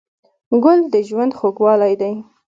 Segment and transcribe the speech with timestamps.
[0.63, 2.13] ګل د ژوند خوږوالی دی.